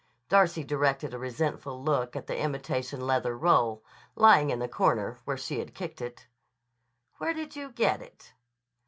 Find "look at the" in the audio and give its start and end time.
1.83-2.35